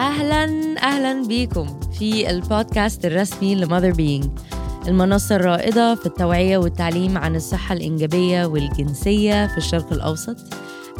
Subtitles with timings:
[0.00, 0.44] أهلا
[0.82, 4.38] أهلا بيكم في البودكاست الرسمي لماذر بينج
[4.88, 10.36] المنصة الرائدة في التوعية والتعليم عن الصحة الإنجابية والجنسية في الشرق الأوسط.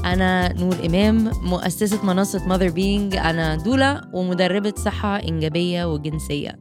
[0.04, 6.58] أنا نور إمام مؤسسة منصة ماذر بينج أنا دولا ومدربة صحة إنجابية وجنسية.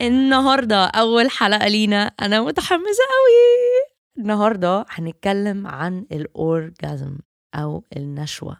[0.00, 2.02] النهاردة أول حلقة لينا.
[2.02, 7.18] أنا متحمسة قوي النهاردة هنتكلم عن ال orgasm
[7.54, 8.56] أو النشوة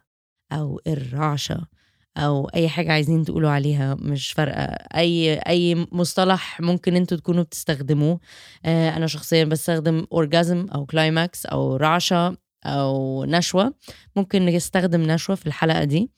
[0.53, 1.80] أو الرعشة.
[2.17, 4.63] أو أي حاجة عايزين تقولوا عليها مش فارقة.
[4.97, 8.21] أي أي مصطلح ممكن أنتوا تكونوا بتستخدموه.
[8.65, 12.37] آه، أنا شخصيا بستخدم اورجازم أو كلايماكس أو رعشة
[12.67, 13.75] أو نشوة.
[14.17, 16.11] ممكن نستخدم نشوة في الحلقة دي.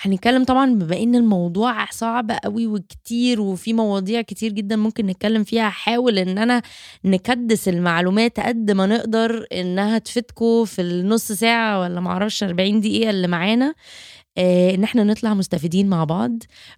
[0.00, 5.68] هنتكلم طبعا بما إن الموضوع صعب قوي وكتير وفي مواضيع كتير جدا ممكن نتكلم فيها
[5.68, 6.62] هحاول إن أنا
[7.04, 13.28] نكدس المعلومات قد ما نقدر إنها تفيدكم في النص ساعة ولا معرفش 40 دقيقة اللي
[13.28, 13.74] معانا.
[14.38, 16.32] إن إحنا نطلع مستفيدين مع بعض.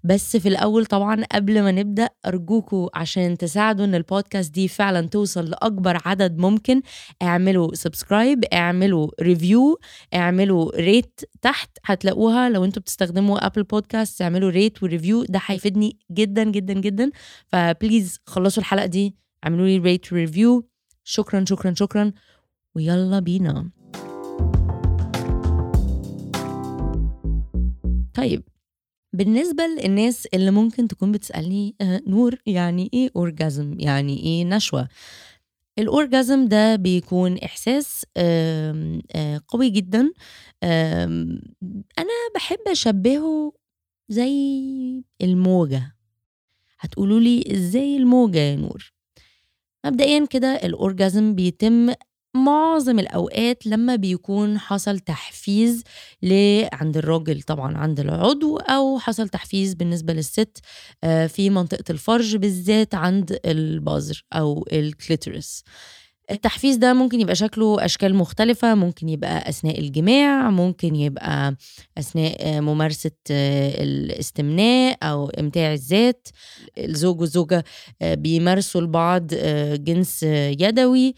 [0.05, 5.51] بس في الأول طبعا قبل ما نبدأ أرجوكوا عشان تساعدوا إن البودكاست دي فعلا توصل
[5.51, 6.83] لأكبر عدد ممكن
[7.23, 9.79] اعملوا subscribe اعملوا review
[10.15, 12.49] اعملوا rate تحت هتلاقوها.
[12.49, 17.11] لو أنتوا بتستخدموا Apple Podcast اعملوا rate و review ده هيفيدني جدا جدا جدا.
[17.47, 20.69] ف please خلصوا الحلقة دي اعملوا لي rate و review
[21.05, 22.13] شكرا شكرا شكرا.
[22.77, 23.71] ويلا بينا.
[28.21, 28.43] طيب
[29.13, 34.89] بالنسبة للناس اللي ممكن تكون بتسألني آه، نور يعني إيه orgasm يعني إيه نشوة؟
[35.79, 40.13] ال orgasm ده بيكون إحساس آم، آه، قوي جدا
[41.99, 43.53] أنا بحب أشبهه
[44.09, 44.33] زي
[45.23, 45.97] الموجة.
[46.81, 48.93] هتقولوا لي إزاي الموجة يا نور؟
[49.87, 51.93] مبدئيا كده ال orgasm بيتم
[52.35, 55.85] معظم الأوقات لما بيكون حصل تحفيز
[56.73, 60.59] عند الراجل طبعا عند العضو أو حصل تحفيز بالنسبة للست
[61.05, 65.65] آه، في منطقة الفرج بالذات عند البظر أو ال clitoris
[66.31, 71.57] التحفيز ده ممكن يبقى شكله أشكال مختلفة ممكن يبقى أثناء الجماع ممكن يبقى
[71.99, 76.29] أثناء آه، ممارسة آه، الاستمناء أو إمتاع الذات.
[76.79, 77.65] الزوج والزوجة
[78.03, 79.27] آه، بيمارسوا لبعض
[79.75, 80.23] جنس
[80.61, 81.15] يدوي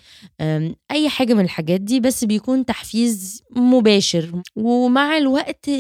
[0.90, 4.42] أي حاجة من الحاجات دي بس بيكون تحفيز مباشر.
[4.56, 5.70] ومع الوقت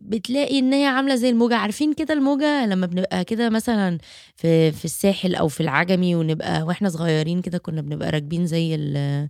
[0.00, 1.56] بتلاقي إن هي عاملة زي الموجة.
[1.56, 3.98] عارفين كده الموجة؟ لما بنبقى كده مثلا
[4.36, 9.28] في في الساحل أو في العجمي ونبقى وإحنا صغيرين كده كنا بنبقى راكبين زي ال-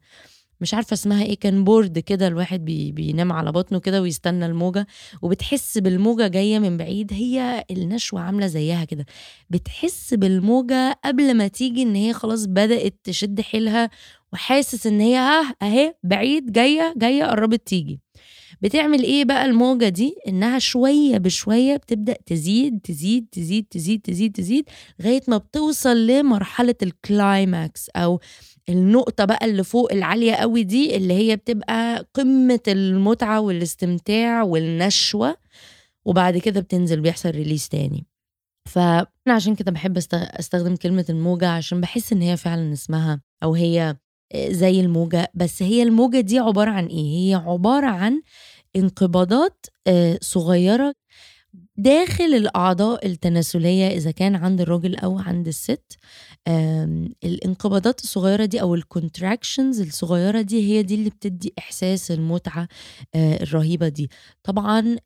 [0.61, 4.87] مش عارفة اسمها إيه كان board كده الواحد بي بينام على بطنه كده ويستنى الموجة
[5.23, 9.07] وبتحس بالموجة جاية من بعيد هي النشوة عاملة زيها كده.
[9.51, 13.91] بتحس بالموجة قبل ما تيجي إن هي خلاص بدأت تشد حيلها
[14.33, 18.01] وحاسس إن هي ها أهي بعيد جاية جاية قربت تيجي.
[18.63, 24.65] بتعمل إيه بقى الموجة دي؟ إنها شوية بشوية بتبدأ تزيد تزيد تزيد تزيد تزيد تزيد
[25.01, 28.21] لغاية ما بتوصل لمرحلة ال climax أو
[28.71, 35.37] النقطة بقى اللي فوق العالية قوي دي اللي هي بتبقى قمة المتعة والاستمتاع والنشوة
[36.05, 38.07] وبعد كده بتنزل بيحصل ريليس تاني.
[38.69, 43.97] فانا عشان كده بحب أستخدم كلمة الموجة عشان بحس إن هي فعلا اسمها أو هي
[44.37, 45.31] زي الموجة.
[45.35, 48.23] بس هي الموجة دي عبارة عن إيه؟ هي عبارة عن
[48.77, 50.95] انقباضات آه، صغيرة
[51.81, 55.97] داخل الأعضاء التناسلية إذا كان عند الراجل أو عند الست
[57.25, 62.69] الانقباضات الصغيرة دي أو الكونتراكشنز الصغيرة دي هي دي اللي بتدي إحساس المتعة
[63.15, 64.11] آه، الرهيبة دي.
[64.43, 64.97] طبعا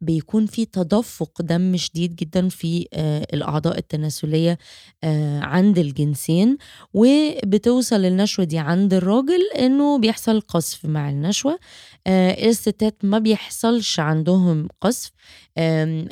[0.00, 4.58] بيكون في تدفق دم شديد جدا في آه، الأعضاء التناسلية
[5.04, 6.56] آه، عند الجنسين
[6.94, 11.58] وبتوصل النشوة دي عند الراجل إنه بيحصل قصف مع النشوة.
[12.06, 15.10] آه، الستات ما بيحصلش عندهم قصف.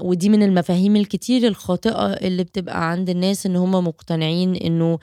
[0.01, 4.99] ودي من المفاهيم الكتير الخاطئة اللي بتبقى عند الناس إن هم مقتنعين إنه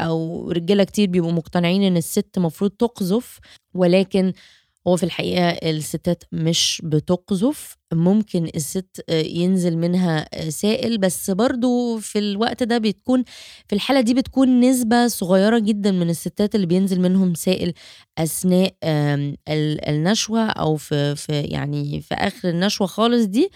[0.00, 3.38] أو رجالة كتير بيبقوا مقتنعين إن الست مفروض تقذف.
[3.74, 4.32] ولكن
[4.86, 12.62] هو في الحقيقة الستات مش بتقذف ممكن الست ينزل منها سائل بس برضو في الوقت
[12.62, 13.24] ده بتكون
[13.68, 17.72] في الحالة دي بتكون نسبة صغيرة جدا من الستات اللي بينزل منهم سائل
[18.18, 18.74] أثناء
[19.88, 23.50] النشوة أو في, في يعني في آخر النشوة خالص دي.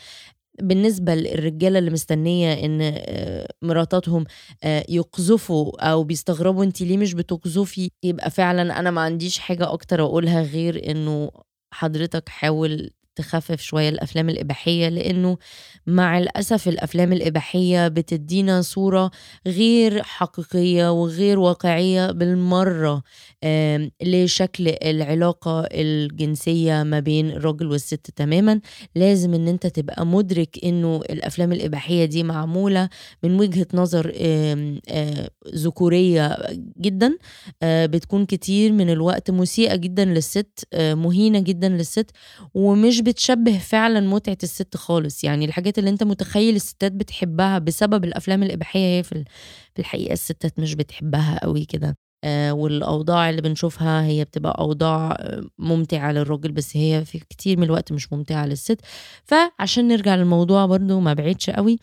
[0.62, 4.24] بالنسبة للرجالة اللي مستنية إن آه، مراتاتهم
[4.64, 10.02] آه، يقذفوا أو بيستغربوا انت ليه مش بتقذفي يبقى فعلا أنا ما عنديش حاجة أكتر
[10.02, 11.30] أقولها غير إنه
[11.74, 15.36] حضرتك حاول تخفف شوية الأفلام الإباحية لأنه
[15.86, 19.10] مع الأسف الأفلام الإباحية بتدينا صورة
[19.46, 23.02] غير حقيقية وغير واقعية بالمرة
[24.02, 28.60] لشكل العلاقة الجنسية ما بين الراجل والست تماما.
[28.94, 32.88] لازم إن أنت تبقى مدرك إنه الأفلام الإباحية دي معمولة
[33.22, 34.12] من وجهة نظر
[35.54, 36.36] ذكورية
[36.80, 37.18] جدا
[37.64, 42.10] بتكون كتير من الوقت مسيئة جدا للست مهينة جدا للست
[42.54, 45.24] ومش بتشبه فعلا متعة الست خالص.
[45.24, 49.24] يعني الحاجات اللي انت متخيل الستات بتحبها بسبب الأفلام الإباحية هي في ال-
[49.74, 51.96] في الحقيقة الستات مش بتحبها قوي كده.
[52.24, 57.64] آه، والأوضاع اللي بنشوفها هي بتبقى أوضاع آه، ممتعة للراجل بس هي في كتير من
[57.64, 58.80] الوقت مش ممتعة للست.
[59.24, 61.78] فعشان نرجع للموضوع برضو ما بعيدش قوي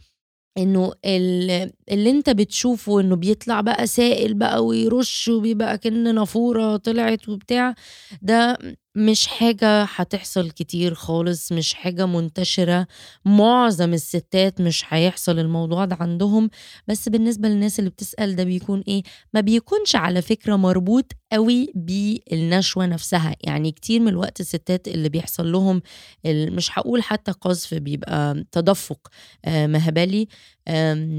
[0.57, 7.29] إنه ال- اللي انت بتشوفه إنه بيطلع بقى سائل بقى ويرش وبيبقى كأن نافورة طلعت
[7.29, 7.75] وبتاع
[8.21, 8.57] ده
[8.95, 12.87] مش حاجة هتحصل كتير خالص مش حاجة منتشرة.
[13.25, 16.49] معظم الستات مش هيحصل الموضوع ده عندهم.
[16.87, 19.03] بس بالنسبة للناس اللي بتسأل ده بيكون إيه؟
[19.33, 23.35] ما بيكونش على فكرة مربوط قوي بالنشوة نفسها.
[23.43, 25.81] يعني كتير من الوقت الستات اللي بيحصل لهم
[26.25, 29.07] مش هقول حتى قذف بيبقى تدفق
[29.45, 30.27] آه، مهبلي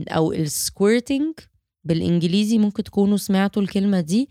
[0.09, 1.35] أو ال squirting
[1.85, 4.29] بالإنجليزي ممكن تكونوا سمعتوا الكلمة دي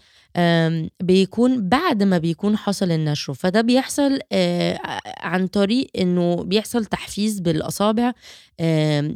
[1.04, 3.34] بيكون بعد ما بيكون حصل النشوة.
[3.34, 4.80] فده بيحصل آه،
[5.20, 8.12] عن طريق إنه بيحصل تحفيز بالأصابع
[8.60, 9.16] آه،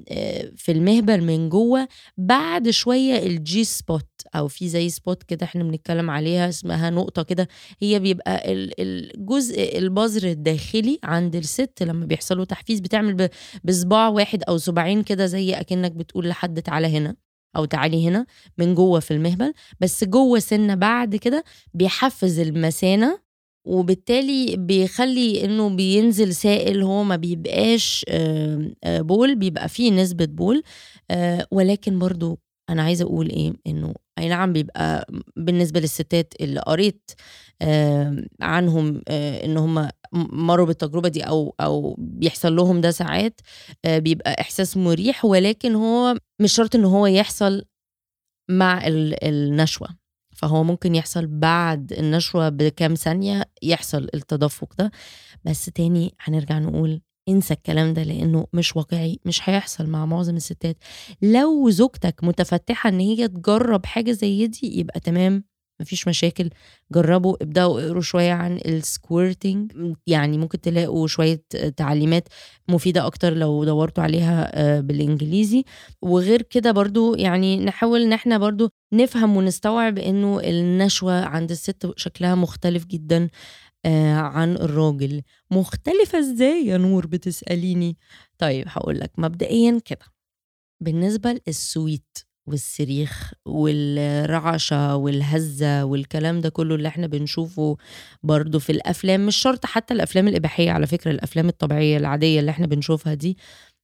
[0.58, 1.88] في المهبل من جوه.
[2.18, 4.06] بعد شوية ال G-spot
[4.36, 7.48] أو في زي spot كده إحنا بنتكلم عليها اسمها نقطة كده
[7.82, 13.30] هي بيبقى ال- الجزء البذر الداخلي عند الست لما بيحصل له تحفيز بتعمل
[13.64, 17.16] بصباع واحد أو صباعين كده زي أكنك بتقول لحد تعالى هنا.
[17.56, 18.26] أو تعالي هنا
[18.58, 19.54] من جوه في المهبل.
[19.80, 21.44] بس جوه سنة بعد كده
[21.74, 23.20] بيحفز المثانة
[23.68, 28.72] وبالتالي بيخلي إنه بينزل سائل هو ما بيبقاش آه،
[29.02, 30.64] بول بيبقى فيه نسبة بول.
[31.12, 37.12] آه، ولكن برضو أنا عايزة أقول إيه إنه أي نعم بيبقى بالنسبة للستات اللي قريت
[38.42, 43.42] عنهم آه، إن هم مروا بالتجربة دي أو أو بيحصل لهم ده ساعات
[43.86, 47.66] آه، بيبقى إحساس مريح ولكن هو مش شرط إن هو يحصل
[48.50, 49.88] مع ال- النشوة.
[50.36, 54.92] فهو ممكن يحصل بعد النشوة بكام ثانية يحصل التدفق ده.
[55.46, 60.78] بس تاني هنرجع نقول انسى الكلام ده لأنه مش واقعي مش هيحصل مع معظم الستات.
[61.22, 65.44] لو زوجتك متفتحة إن هي تجرب حاجة زي دي يبقى تمام.
[65.82, 66.50] مفيش مشاكل
[66.92, 69.72] جربوا ابدأوا اقروا شوية عن السكويرتنج
[70.08, 71.44] يعني ممكن تلاقوا شوية
[71.78, 72.28] تعليمات
[72.70, 75.64] مفيدة أكتر لو دورتوا عليها آه، بالإنجليزي.
[76.02, 82.36] وغير كده برضو يعني نحاول إن إحنا برضو نفهم ونستوعب إنه النشوة عند الست شكلها
[82.36, 83.30] مختلف جدا
[83.86, 85.22] آه، عن الراجل.
[85.52, 87.98] مختلفة إزاي يا نور بتسأليني؟
[88.38, 90.06] طيب هقول لك مبدئيا كده.
[90.84, 97.78] بالنسبة للسويت والصريخ والرعشة والهزة والكلام ده كله اللي إحنا بنشوفه
[98.24, 102.68] برضو في الأفلام مش شرط حتى الأفلام الإباحية على فكرة الأفلام الطبيعية العادية اللي إحنا
[102.68, 103.38] بنشوفها دي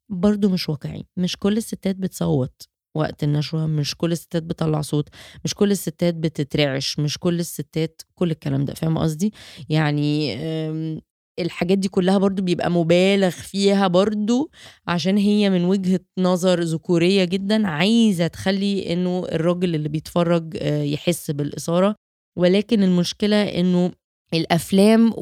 [0.10, 2.62] برضو مش واقعي مش كل الستات بتصوت
[2.98, 5.10] وقت النشوة مش كل الستات بتطلع صوت
[5.46, 9.34] مش كل الستات بتترعش مش كل الستات كل الكلام ده فاهم قصدي؟
[9.70, 11.02] يعني أم،
[11.40, 14.52] الحاجات دي كلها برضو بيبقى مبالغ فيها برضو
[14.88, 21.32] عشان هي من وجهة نظر ذكورية جدا عايزة تخلي إنه الراجل اللي بيتفرج آه، يحس
[21.32, 21.96] بالإثارة.
[22.38, 23.92] ولكن المشكلة إنه
[24.34, 25.14] الأفلام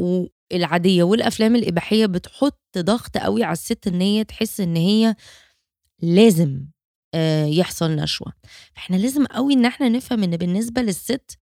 [0.52, 5.16] العادية والأفلام الإباحية بتحط ضغط قوي على الست إن هي تحس إن هي
[6.02, 6.66] لازم
[7.14, 8.34] آه، يحصل نشوة.
[8.78, 11.38] إحنا لازم قوي إن إحنا نفهم إن بالنسبة للست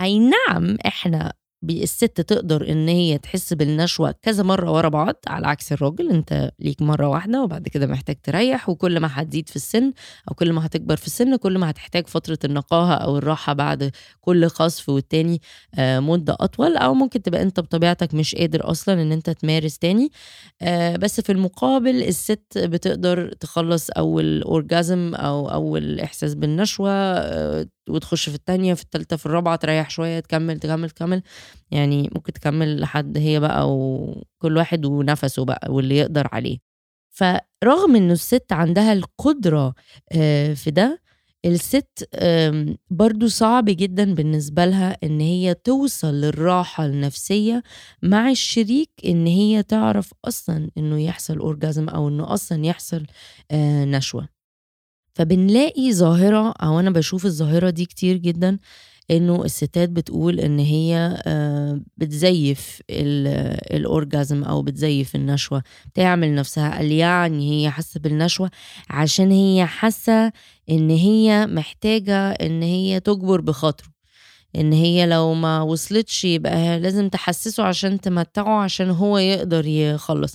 [0.00, 1.32] أي نعم إحنا
[1.70, 6.82] الست تقدر إن هي تحس بالنشوة كذا مرة ورا بعض على عكس الراجل أنت ليك
[6.82, 9.92] مرة واحدة وبعد كده محتاج تريح وكل ما هتزيد في السن
[10.30, 14.46] أو كل ما هتكبر في السن كل ما هتحتاج فترة النقاهة أو الراحة بعد كل
[14.46, 15.40] خصف والتاني
[15.78, 20.10] آه، مدة أطول أو ممكن تبقى أنت بطبيعتك مش قادر أصلا إن أنت تمارس تاني.
[20.62, 28.28] آه، بس في المقابل الست بتقدر تخلص أول اورجازم أو أول إحساس بالنشوة آه، وتخش
[28.28, 31.22] في التانية في التالتة في الرابعة تريح شوية تكمل تكمل تكمل.
[31.70, 36.58] يعني ممكن تكمل لحد هي بقى وكل واحد ونفسه بقى واللي يقدر عليه.
[37.10, 39.74] فرغم إنه الست عندها القدرة
[40.12, 41.02] آه، في ده
[41.44, 42.08] الست
[42.90, 47.62] برضو صعب جدا بالنسبة لها إن هي توصل للراحة النفسية
[48.02, 53.06] مع الشريك إن هي تعرف أصلا إنه يحصل أورجازم أو إنه أصلا يحصل
[53.50, 54.37] آه، نشوة.
[55.18, 58.58] فبنلاقي ظاهرة أو أنا بشوف الظاهرة دي كتير جدا
[59.10, 60.96] إنه الستات بتقول إن هي
[61.26, 65.62] آم، بتزيف الأورجازم أو بتزيف النشوة
[65.94, 68.50] تعمل نفسها قال يعني هي حاسة بالنشوة
[68.90, 70.32] عشان هي حاسة
[70.70, 73.88] إن هي محتاجة إن هي تجبر بخاطره.
[74.56, 80.34] إن هي لو ما وصلتش يبقى لازم تحسسه عشان تمتعه عشان هو يقدر يخلص.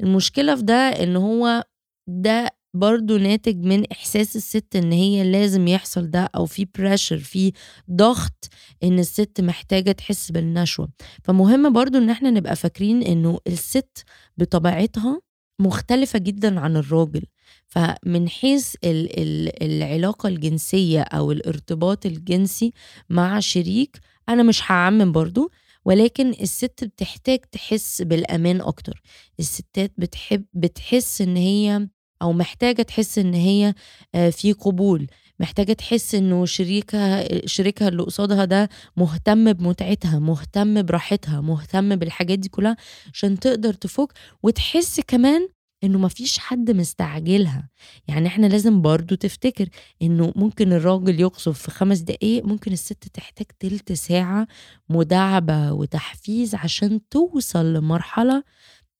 [0.00, 1.64] المشكلة في ده إن هو
[2.06, 7.52] ده برضو ناتج من إحساس الست إن هي لازم يحصل ده أو في بريشر في
[7.90, 8.48] ضغط
[8.84, 10.88] إن الست محتاجة تحس بالنشوة.
[11.24, 14.04] فمهم برضو إن إحنا نبقى فاكرين إنه الست
[14.36, 15.20] بطبيعتها
[15.60, 17.22] مختلفة جدا عن الراجل.
[17.68, 22.72] فمن حيث ال ال العلاقة الجنسية أو الارتباط الجنسي
[23.10, 23.98] مع شريك
[24.28, 25.50] أنا مش هعمم برضو
[25.84, 29.02] ولكن الست بتحتاج تحس بالأمان أكتر.
[29.40, 31.88] الستات بتحب بتحس إن هي
[32.22, 33.74] أو محتاجة تحس إن هي
[34.14, 35.06] آه، في قبول.
[35.40, 42.48] محتاجة تحس إنه شريكها شريكها اللي قصادها ده مهتم بمتعتها مهتم براحتها مهتم بالحاجات دي
[42.48, 42.76] كلها
[43.12, 45.48] عشان تقدر تفوق وتحس كمان
[45.84, 47.68] إنه مفيش حد مستعجلها.
[48.08, 49.68] يعني إحنا لازم برضو تفتكر
[50.02, 54.46] إنه ممكن الراجل يقصف في خمس دقايق ممكن الست تحتاج تلت ساعة
[54.88, 58.44] مداعبة وتحفيز عشان توصل لمرحلة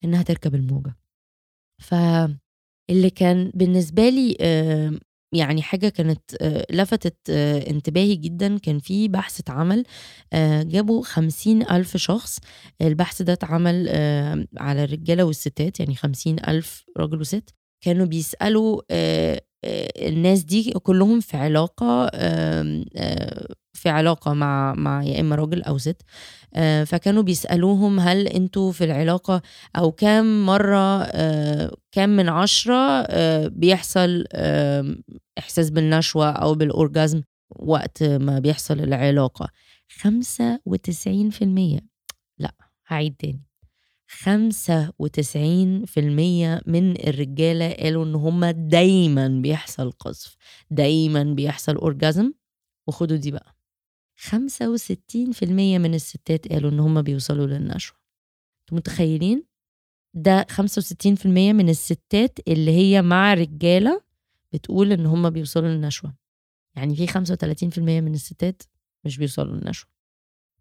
[0.05, 0.97] إنها تركب الموجة.
[2.89, 4.37] فاللي كان بالنسبة لي
[5.35, 6.21] يعني حاجة كانت
[6.71, 7.31] لفتت
[7.71, 8.59] انتباهي جدا.
[8.59, 9.85] كان في بحث اتعمل
[10.69, 12.39] جابوا خمسين ألف شخص.
[12.83, 13.89] البحث ده اتعمل
[14.59, 17.58] على الرجالة والستات يعني خمسين ألف راجل وست.
[17.81, 18.83] كانوا بيسألوا
[20.09, 22.07] الناس دي كلهم في علاقة
[23.73, 26.03] في علاقة مع مع يا إما راجل أو ست
[26.87, 29.43] فكانوا بيسألوهم هل أنتوا في العلاقة
[29.77, 31.05] أو كام مرة
[31.93, 33.07] كام من عشرة
[33.49, 34.25] بيحصل
[35.39, 37.23] إحساس بالنشوة أو بالأورجازم
[37.57, 38.81] وقت ما بيحصل
[41.31, 41.81] في المية.
[42.39, 42.55] لا
[42.89, 43.48] هعيد تاني.
[44.11, 50.37] خمسة وتسعين في المية من الرجالة قالوا إن هما دايما بيحصل قذف
[50.71, 52.33] دايما بيحصل أورجازم
[52.87, 53.57] وخدوا دي بقى.
[54.21, 57.97] خمسة وستين في المية من الستات قالوا إن هما بيوصلوا للنشوة.
[58.63, 59.45] أنتوا متخيلين؟
[60.15, 64.03] ده خمسة وستين في المية من الستات اللي هي مع رجالة
[64.53, 66.15] بتقول إن هما بيوصلوا للنشوة.
[66.77, 68.63] يعني في خمسة وتلاتين في المية من الستات
[69.05, 69.91] مش بيوصلوا للنشوة.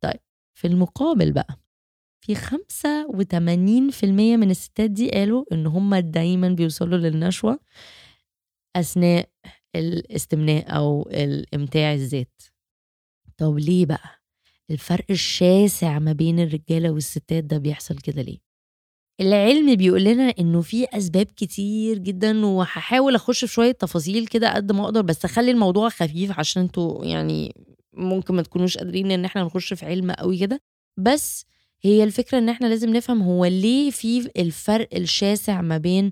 [0.02, 0.20] طيب
[0.54, 1.60] في المقابل بقى
[2.22, 7.60] في خمسة وتمانين في المية من الستات دي قالوا إن هما دايما بيوصلوا للنشوة
[8.76, 9.30] أثناء
[9.76, 12.42] الاستمناء أو الإمتاع الذات.
[13.38, 14.22] طب ليه بقى؟
[14.72, 18.38] الفرق الشاسع ما بين الرجالة والستات ده بيحصل كده ليه؟
[19.22, 24.72] العلم بيقول لنا إنه في أسباب كتير جدا وهحاول أخش في شوية تفاصيل كده قد
[24.72, 27.56] ما أقدر بس اخلي الموضوع خفيف عشان أنتوا يعني
[27.94, 30.62] ممكن ما تكونوش قادرين إن إحنا نخش في علم قوي كده.
[30.98, 31.46] بس
[31.84, 36.12] هي الفكرة إن إحنا لازم نفهم هو ليه في الفرق الشاسع ما بين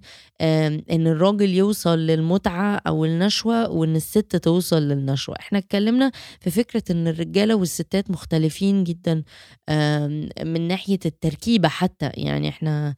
[0.91, 5.35] إن الراجل يوصل للمتعة أو النشوة وإن الست توصل للنشوة.
[5.39, 9.23] إحنا اتكلمنا في فكرة إن الرجالة والستات مختلفين جدا
[10.43, 12.09] من ناحية التركيبة حتى.
[12.13, 12.95] يعني إحنا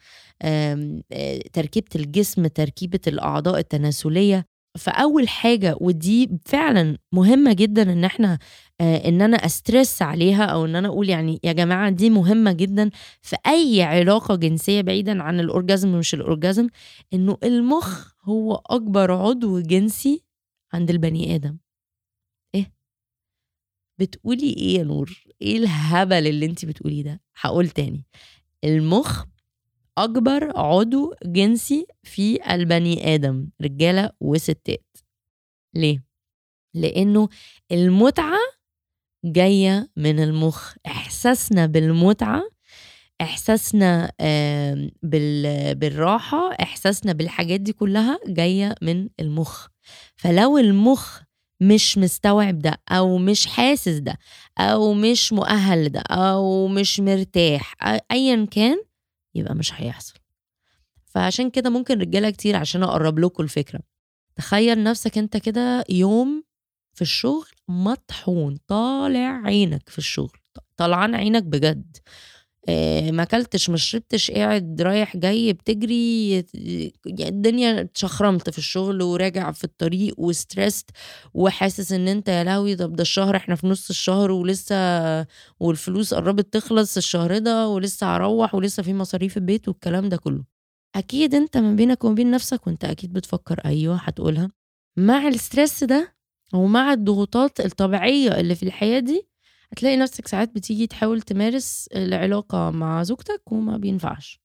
[1.54, 4.46] تركيبة الجسم تركيبة الأعضاء التناسلية.
[4.78, 8.40] فأول حاجة ودي فعلا مهمة جدا إن إحنا آه
[8.82, 12.90] إن أنا أسترس عليها أو إن أنا أقول يعني يا جماعة دي مهمة جدا
[13.22, 16.68] في أي علاقة جنسية بعيدا عن الأورجازم مش الأورجازم
[17.14, 20.24] إنه المخ هو أكبر عضو جنسي
[20.74, 21.58] عند البني آدم.
[22.56, 22.72] إيه؟
[24.00, 28.06] بتقولي إيه يا نور؟ إيه الهبل اللي انت بتقوليه ده؟ هقول تاني.
[28.64, 29.26] المخ
[29.98, 34.98] أكبر عضو جنسي في البني آدم رجالة وستات.
[35.74, 36.04] ليه؟
[36.74, 37.30] لأنه
[37.72, 38.38] المتعة
[39.26, 40.74] جاية من المخ.
[40.88, 42.42] إحساسنا بالمتعة
[43.22, 44.12] إحساسنا
[45.74, 49.68] بالراحة إحساسنا بالحاجات دي كلها جاية من المخ.
[50.16, 51.22] فلو المخ
[51.62, 54.18] مش مستوعب ده أو مش حاسس ده
[54.58, 57.74] أو مش مؤهل لده أو مش مرتاح
[58.12, 58.78] ايا كان
[59.36, 60.14] يبقى مش هيحصل.
[61.06, 63.80] فعشان كده ممكن رجالة كتير عشان أقرب لكم الفكرة.
[64.36, 66.44] تخيل نفسك أنت كده يوم
[66.98, 70.38] في الشغل مطحون طالع عينك في الشغل
[70.78, 71.98] طلعان عينك بجد.
[72.70, 76.40] آه، ما اكلتش ما شربتش قاعد رايح جاي بتجري
[77.08, 80.86] الدنيا اتخرمت في الشغل وراجع في الطريق و stressed
[81.34, 84.76] وحاسس إن أنت يا لهوي طب ده الشهر إحنا في نص الشهر ولسه
[85.60, 90.44] والفلوس قربت تخلص الشهر ده ولسه هروح ولسه في مصاريف البيت والكلام ده كله.
[90.96, 94.50] أكيد أنت ما بينك وما بين نفسك وأنت أكيد بتفكر أيوه هتقولها
[94.98, 96.17] مع ال stress ده
[96.54, 99.28] ومع الضغوطات الطبيعية اللي في الحياة دي
[99.72, 104.42] هتلاقي نفسك ساعات بتيجي تحاول تمارس العلاقة مع زوجتك وما بينفعش.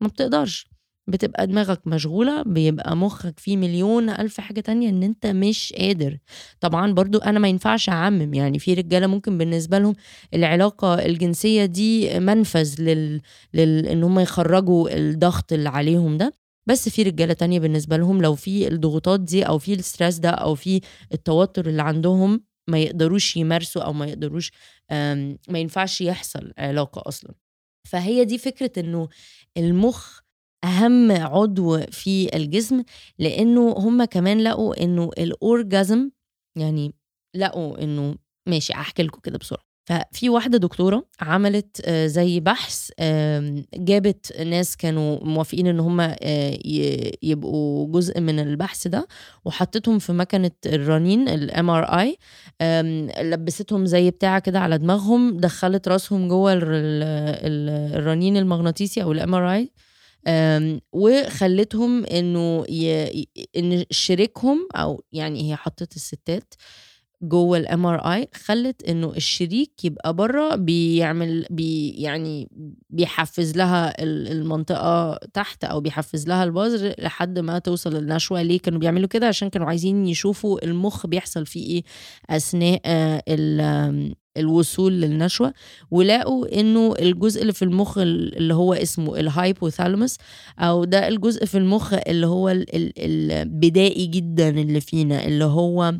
[0.00, 0.66] ما بتقدرش.
[1.06, 6.18] بتبقى دماغك مشغولة بيبقى مخك فيه مليون ألف حاجة تانية إن أنت مش قادر.
[6.60, 9.94] طبعا برضو أنا ما ينفعش أعمم يعني في رجالة ممكن بالنسبة لهم
[10.34, 13.20] العلاقة الجنسية دي منفذ لل...
[13.54, 13.86] لل...
[13.86, 16.39] إن هم يخرجوا الضغط اللي عليهم ده.
[16.70, 20.54] بس في رجالة تانية بالنسبة لهم لو في الضغوطات دي أو في الستريس ده أو
[20.54, 20.80] في
[21.12, 24.52] التوتر اللي عندهم ما يقدروش يمارسوا أو ما يقدروش
[25.48, 27.34] ما ينفعش يحصل علاقة أصلا.
[27.88, 29.08] فهي دي فكرة إنه
[29.56, 30.20] المخ
[30.64, 32.82] أهم عضو في الجسم
[33.18, 36.10] لإنه هم كمان لقوا إنه الاورجازم
[36.58, 36.94] يعني
[37.36, 38.16] لقوا إنه
[38.48, 39.69] ماشي احكي لكم كده بسرعة.
[39.90, 42.90] ففي واحدة دكتورة عملت آه، زي بحث
[43.74, 46.58] جابت ناس كانوا موافقين إن هم آه،
[47.22, 49.08] يبقوا جزء من البحث ده
[49.44, 52.16] وحطتهم في مكنة الرنين ال MRI
[53.22, 56.52] لبستهم زي بتاع كده على دماغهم دخلت راسهم جوه
[57.94, 59.70] الرنين المغناطيسي أو ال MRI
[60.92, 62.64] وخلتهم إنه
[63.56, 66.54] إن شريكهم أو يعني هي حطت الستات
[67.22, 72.48] جوه ال MRI خلت إنه الشريك يبقى بره بيعمل بي يعني
[72.90, 79.08] بيحفز لها المنطقة تحت أو بيحفز لها البظر لحد ما توصل للنشوه ليه كانوا بيعملوا
[79.08, 81.82] كده عشان كانوا عايزين يشوفوا المخ بيحصل فيه إيه
[82.36, 82.80] أثناء
[84.36, 85.52] الوصول للنشوه
[85.90, 90.16] ولقوا إنه الجزء اللي في المخ اللي هو اسمه ال hypothalamus
[90.58, 95.94] أو ده الجزء في المخ اللي هو البدائي جدا اللي فينا اللي هو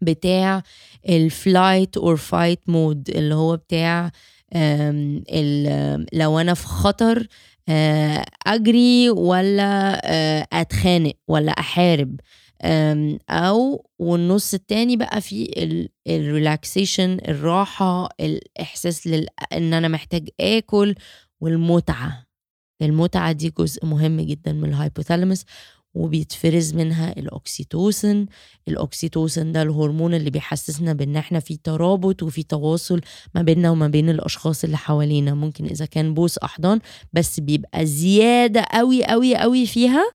[0.00, 0.62] بتاع
[1.08, 4.10] ال flight or fight mode اللي هو بتاع
[6.12, 7.26] لو أنا في خطر
[7.68, 12.20] آه، أجري ولا آه، أتخانق ولا أحارب
[13.30, 15.50] أو والنص التاني بقى في
[16.08, 19.06] ال relaxation الراحة الإحساس.
[19.52, 20.94] إن أنا محتاج آكل
[21.40, 22.26] والمتعة
[22.82, 25.44] المتعة دي جزء مهم جدا من ال hypothalamus
[25.98, 28.26] وبيتفرز منها ال oxytocin
[28.68, 33.00] ال oxytocin ده الهرمون اللي بيحسسنا بإن إحنا في ترابط وفي تواصل
[33.34, 35.34] ما بيننا وما بين الأشخاص اللي حوالينا.
[35.34, 36.80] ممكن إذا كان بوس أحضان
[37.12, 40.10] بس بيبقى زيادة قوي قوي قوي فيها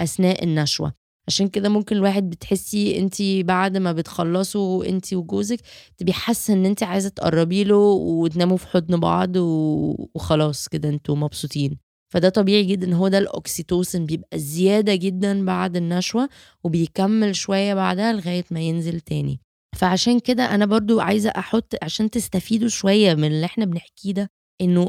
[0.00, 0.92] أثناء النشوة.
[1.28, 5.58] عشان كده ممكن الواحد بتحسي انت بعد ما بتخلصوا انت وجوزك
[5.98, 11.78] تبقي حاسة إن انت عايزة تقربي له وتناموا في حضن بعض وخلاص كده أنتوا مبسوطين.
[12.12, 16.28] فده طبيعي جدا هو ده الاوكسيتوسن بيبقى زيادة جدا بعد النشوة
[16.64, 19.40] وبيكمل شوية بعدها لغاية ما ينزل تاني.
[19.76, 24.88] فعشان كده أنا برضو عايزة أحط عشان تستفيدوا شوية من اللي إحنا بنحكيه ده إنه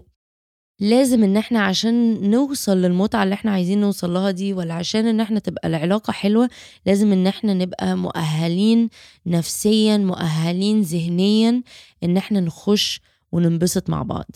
[0.81, 5.19] لازم إن إحنا عشان نوصل للمتعة اللي إحنا عايزين نوصل لها دي ولا عشان إن
[5.19, 6.49] إحنا تبقى العلاقة حلوة
[6.85, 8.89] لازم إن إحنا نبقى مؤهلين
[9.25, 11.63] نفسيا مؤهلين ذهنيا
[12.03, 14.29] إن إحنا نخش وننبسط مع بعض.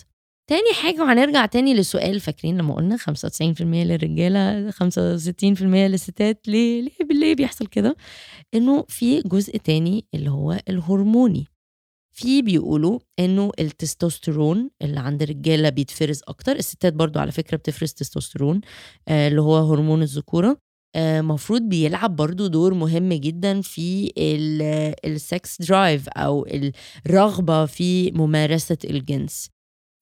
[0.50, 7.36] تاني حاجة وهنرجع تاني للسؤال فاكرين لما قلنا 95% للرجالة 65% للستات؟ ليه؟ ليه ليه
[7.36, 7.96] بيحصل كده؟
[8.54, 11.48] إنه في جزء تاني اللي هو الهرموني.
[12.16, 16.56] في بيقولوا إنه التستوستيرون اللي عند الرجالة بيتفرز أكتر.
[16.56, 18.62] الستات برضو على فكرة بتفرز تستوستيرون
[19.08, 20.58] آه اللي هو هرمون الذكورة.
[20.96, 24.12] المفروض آه بيلعب برضو دور مهم جدا في
[25.06, 26.46] ال sex drive أو
[27.06, 29.57] الرغبة في ممارسة الجنس.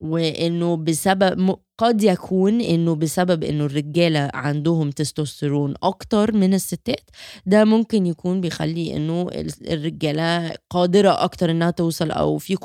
[0.05, 7.09] وإنه بسبب قد يكون إنه بسبب إنه الرجالة عندهم تستوستيرون أكتر من الستات
[7.45, 9.29] ده ممكن يكون بيخلي إنه
[9.61, 12.55] الرجالة قادرة أكتر إنها توصل أو في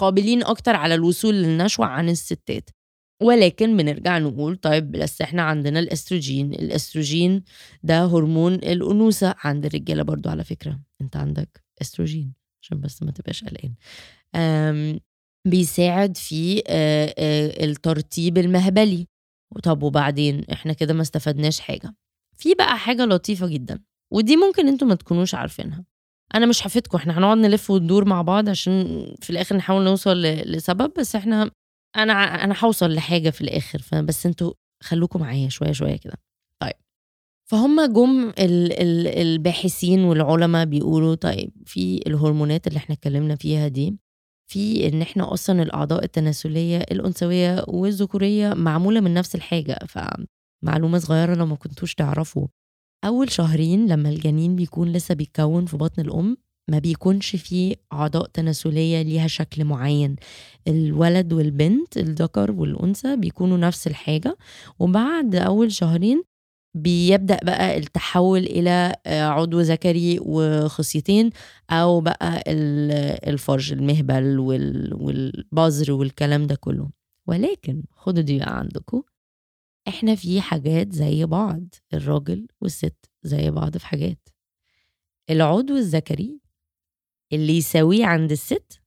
[0.00, 2.70] قابلين أكتر على الوصول للنشوة عن الستات.
[3.22, 7.42] ولكن بنرجع نقول طيب بس إحنا عندنا الأستروجين الأستروجين
[7.82, 10.80] ده هرمون الأنوثة عند الرجالة برضو على فكرة.
[11.00, 13.74] أنت عندك أستروجين عشان بس ما تبقاش قلقان.
[15.44, 16.62] بيساعد في
[17.64, 19.06] الترطيب المهبلي.
[19.62, 21.94] طب وبعدين؟ إحنا كده ما استفدناش حاجة.
[22.36, 23.80] في بقى حاجة لطيفة جدا
[24.12, 25.84] ودي ممكن أنتوا ما تكونوش عارفينها.
[26.34, 30.92] أنا مش هفيدكم إحنا هنقعد نلف وندور مع بعض عشان في الآخر نحاول نوصل لسبب
[30.98, 31.50] بس إحنا
[31.96, 32.12] أنا
[32.44, 34.52] أنا هوصل لحاجة في الآخر فبس أنتوا
[34.82, 36.14] خلوكم معايا شوية شوية كده.
[36.60, 36.72] طيب.
[37.50, 43.96] فهم جم الباحثين والعلماء بيقولوا طيب في الهرمونات اللي إحنا اتكلمنا فيها دي
[44.52, 51.46] في إن إحنا أصلا الأعضاء التناسلية الأنثوية والذكورية معمولة من نفس الحاجة فمعلومة صغيرة لو
[51.46, 52.46] ما كنتوش تعرفوا.
[53.04, 56.36] أول شهرين لما الجنين بيكون لسه بيتكون في بطن الأم
[56.70, 60.16] ما بيكونش فيه أعضاء تناسلية ليها شكل معين.
[60.68, 64.36] الولد والبنت الذكر والأنثى بيكونوا نفس الحاجة.
[64.78, 66.22] وبعد أول شهرين
[66.74, 71.30] بيبدأ بقى التحول إلى آه، عضو ذكري وخصيتين
[71.70, 72.42] أو بقى
[73.28, 76.90] الفرج المهبل والبذر والكلام ده كله.
[77.26, 79.02] ولكن خدوا دي بقى عندكم.
[79.88, 84.28] إحنا في حاجات زي بعض الراجل والست زي بعض في حاجات.
[85.30, 86.40] العضو الذكري
[87.32, 88.80] اللي يساويه عند الست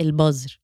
[0.00, 0.60] البذر.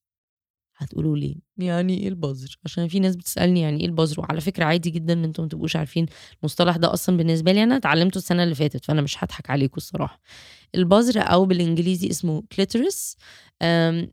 [0.80, 4.90] هتقولوا ليه؟ يعني إيه البذر؟ عشان في ناس بتسألني يعني إيه البذر؟ وعلى فكرة عادي
[4.90, 6.06] جدا إن أنتم ما تبقوش عارفين
[6.40, 7.62] المصطلح ده أصلا بالنسبة لي.
[7.62, 10.20] أنا اتعلمته السنة اللي فاتت فأنا مش هضحك عليكم الصراحة.
[10.74, 13.16] البذر أو بالإنجليزي اسمه كليتورس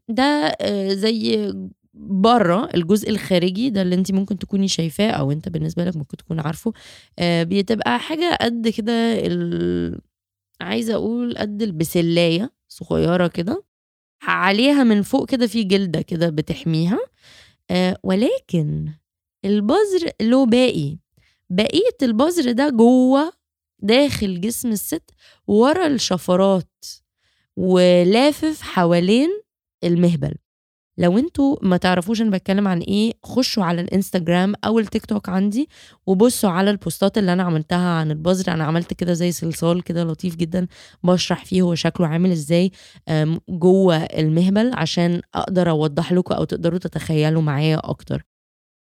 [0.10, 0.24] ده
[0.62, 1.54] آه، زي
[1.94, 6.40] بره الجزء الخارجي ده اللي أنت ممكن تكوني شايفاه أو أنت بالنسبة لك ممكن تكون
[6.40, 6.74] عارفه.
[7.20, 8.94] آه، بتبقى حاجة قد كده
[9.28, 10.00] ال...
[10.62, 13.64] عايزة أقول قد البسلاية صغيرة كده.
[14.22, 17.00] عليها من فوق كده في جلدة كده بتحميها.
[17.72, 18.94] آه ولكن
[19.46, 20.98] البذر له باقي.
[21.50, 23.34] بقية البذر ده جوه
[23.80, 25.12] داخل جسم الست
[25.48, 26.86] ورا الشفرات
[27.58, 29.30] ولافف حوالين
[29.84, 30.36] المهبل.
[31.00, 35.70] لو أنتوا ما تعرفوش أنا بتكلم عن إيه خشوا على الانستجرام أو التيك توك عندي
[36.08, 38.54] وبصوا على البوستات اللي أنا عملتها عن البذر.
[38.54, 40.68] أنا عملت كده زي صلصال كده لطيف جدا
[41.04, 42.72] بشرح فيه هو شكله عامل إزاي
[43.50, 48.24] جوه المهبل عشان أقدر اوضح لكم أو تقدروا تتخيلوا معايا أكتر.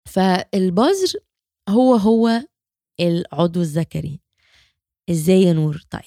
[0.10, 1.14] فالبذر
[1.70, 2.42] هو هو
[3.00, 4.20] العضو الذكري.
[5.10, 6.02] إزاي يا نور؟ طيب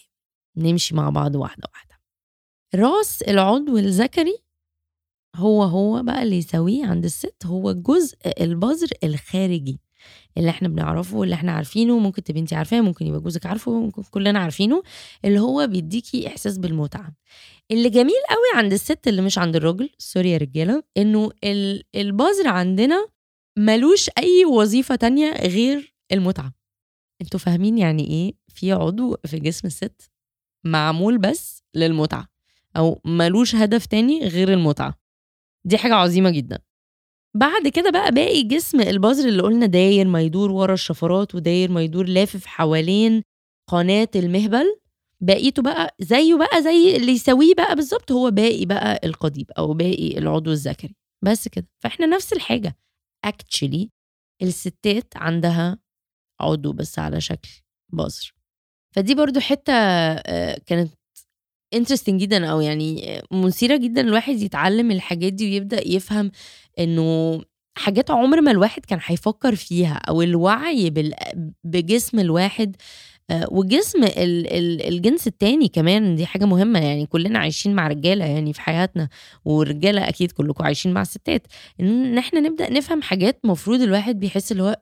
[0.57, 1.95] نمشي مع بعض واحدة واحدة.
[2.75, 4.46] راس العضو الذكري
[5.37, 9.81] هو هو بقى اللي يساويه عند الست هو الجزء البذر الخارجي
[10.39, 14.03] اللي إحنا بنعرفه اللي إحنا عارفينه ممكن تبقي انت عارفاه ممكن يبقى جوزك عارفه ممكن
[14.03, 14.83] كلنا عارفينه
[15.25, 17.15] اللي هو بيديكي احساس بالمتعة.
[17.71, 21.31] اللي جميل قوي عند الست اللي مش عند الراجل سوري يا رجالة انه
[21.95, 23.09] البذر عندنا
[23.59, 26.55] ملوش أي وظيفة تانية غير المتعة.
[27.23, 30.11] أنتوا فاهمين يعني إيه في عضو في جسم الست
[30.65, 32.27] معمول بس للمتعة
[32.77, 35.06] أو ملوش هدف تاني غير المتعة؟
[35.67, 36.59] دي حاجة عظيمة جدا.
[37.37, 41.83] بعد كده بقى باقي جسم البذر اللي قلنا داير ما يدور ورا الشفرات وداير ما
[41.83, 43.23] يدور لافف حوالين
[43.71, 44.81] قناة المهبل.
[45.23, 50.19] بقيته بقى زيه بقى زي اللي يساويه بقى بالظبط هو باقي بقى القضيب أو باقي
[50.19, 50.95] العضو الذكري.
[51.25, 51.69] بس كده.
[51.85, 52.77] فإحنا نفس الحاجة.
[53.25, 53.91] actually
[54.43, 55.79] الستات عندها
[56.41, 57.51] عضو بس على شكل
[57.93, 58.35] بظر.
[58.97, 60.93] فدي برضو حتة آه، كانت
[61.75, 66.31] interesting جدا أو يعني مثيرة جدا الواحد يتعلم الحاجات دي ويبدأ يفهم
[66.79, 67.41] إنه
[67.79, 70.93] حاجات عمر ما الواحد كان هيفكر فيها أو الوعي
[71.65, 72.77] بجسم الواحد
[73.31, 74.05] آه، وجسم
[74.89, 76.17] الجنس التاني كمان.
[76.17, 79.09] دي حاجة مهمة يعني كلنا عايشين مع رجالة يعني في حياتنا
[79.45, 81.47] والرجالة أكيد كلكم عايشين مع الستات
[81.81, 84.77] إن إحنا نبدأ نفهم حاجات مفروض الواحد بيحس اللي هو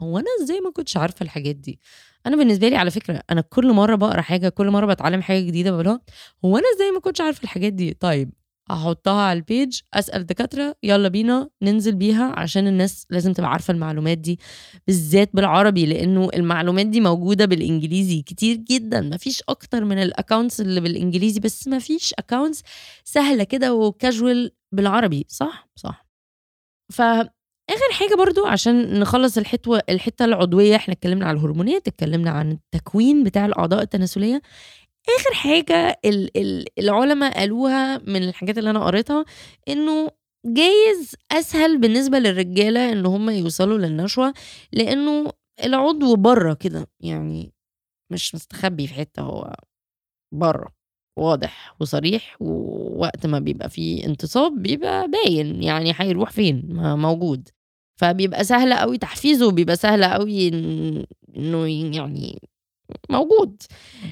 [0.00, 1.80] هو أنا إزاي ما كنتش عارفة الحاجات دي؟
[2.26, 5.70] أنا بالنسبة لي على فكرة أنا كل مرة بقرا حاجة كل مرة بتعلم حاجة جديدة
[5.70, 6.00] بقولها
[6.44, 8.32] هو أنا إزاي ما كنتش عارفة الحاجات دي؟ طيب
[8.70, 13.72] احطها على ال page أسأل دكاترة يلا بينا ننزل بيها عشان الناس لازم تبقى عارفة
[13.72, 14.38] المعلومات دي
[14.86, 20.80] بالذات بالعربي لأنه المعلومات دي موجودة بالإنجليزي كتير جدا مفيش أكتر من ال accounts اللي
[20.80, 22.62] بالإنجليزي بس مفيش accounts
[23.04, 26.06] سهلة كده وكاجوال بالعربي صح؟ صح.
[26.92, 27.02] ف
[27.70, 33.24] آخر حاجة برضو عشان نخلص الحته الحتة العضوية إحنا اتكلمنا على الهرمونات اتكلمنا عن التكوين
[33.24, 34.42] بتاع الأعضاء التناسلية.
[35.18, 36.00] آخر حاجة
[36.78, 39.24] العلماء قالوها من الحاجات اللي أنا قريتها
[39.68, 40.08] إنه
[40.46, 44.34] جايز أسهل بالنسبة للرجالة إن هم يوصلوا للنشوة
[44.72, 45.32] لأنه
[45.64, 47.52] العضو بره كده يعني
[48.12, 49.54] مش مستخبي في حتة هو
[50.34, 50.68] بره
[51.18, 57.48] واضح وصريح ووقت ما بيبقى فيه انتصاب بيبقى باين يعني هيروح فين موجود.
[58.00, 62.40] فبيبقى سهل قوي تحفيزه بيبقى سهل قوي إنه يعني
[63.10, 63.62] موجود.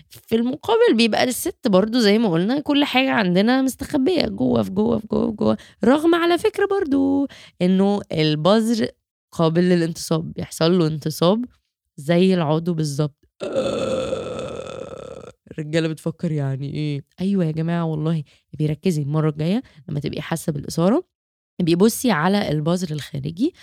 [0.08, 4.98] في المقابل بيبقى الست برضو زي ما قلنا كل حاجة عندنا مستخبية جوه في جوه
[4.98, 5.56] في جوه في جوه.
[5.84, 7.26] رغم على فكرة برضو
[7.62, 8.88] إنه البذر
[9.32, 11.44] قابل للانتصاب بيحصل له انتصاب
[11.96, 13.28] زي العضو بالظبط.
[15.50, 18.22] الرجالة بتفكر يعني إيه؟ أيوه يا جماعة والله
[18.58, 21.17] بيركزي المرة الجاية لما تبقي حاسة بالإثارة.
[21.60, 23.54] بيبصي على البذر الخارجي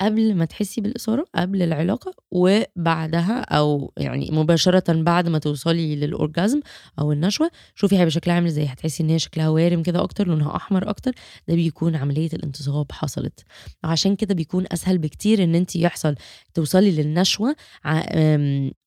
[0.00, 6.60] قبل ما تحسي بالإثارة قبل العلاقة وبعدها أو يعني مباشرة بعد ما توصلي للأورجازم
[6.98, 8.64] أو النشوة شوفي هيبقى شكلها عامل إزاي.
[8.66, 11.12] هتحسي إن هي شكلها وارم كده أكتر لونها أحمر أكتر.
[11.48, 13.40] ده بيكون عملية الانتصاب حصلت.
[13.84, 16.14] عشان كده بيكون أسهل بكتير إن أنت يحصل
[16.54, 17.56] توصلي للنشوة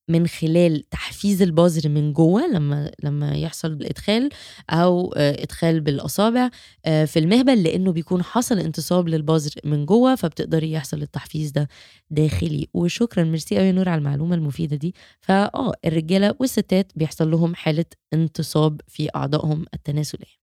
[0.10, 4.30] من خلال تحفيز البذر من جوه لما لما يحصل الإدخال
[4.70, 6.50] أو آه، إدخال بالأصابع
[6.86, 11.68] آه، في المهبل لأنه بيكون حصل انتصاب للبذر من جوه فبتقدري يحصل التحفيز ده
[12.10, 12.68] داخلي.
[12.74, 14.96] وشكرا ميرسي قوي يا نور على المعلومة المفيدة دي.
[15.22, 20.38] فاه الرجالة والستات بيحصل لهم حالة انتصاب في أعضائهم التناسلية.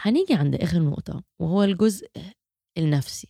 [0.00, 2.08] هنيجي عند آخر نقطة وهو الجزء
[2.78, 3.28] النفسي.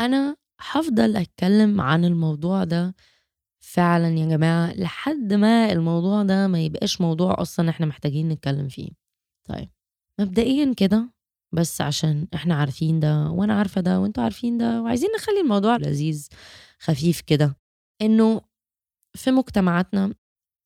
[0.00, 2.94] أنا هفضل أتكلم عن الموضوع ده
[3.72, 8.88] فعلا يا جماعة لحد ما الموضوع ده ما يبقاش موضوع أصلا إحنا محتاجين نتكلم فيه.
[9.48, 9.70] طيب
[10.20, 11.12] مبدئيا كده
[11.54, 16.28] بس عشان إحنا عارفين ده وأنا عارفة ده وأنتوا عارفين ده وعايزين نخلي الموضوع لذيذ
[16.78, 17.56] خفيف كده
[18.02, 18.40] إنه
[19.16, 20.14] في مجتمعاتنا